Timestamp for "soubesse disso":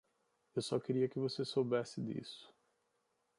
1.45-2.51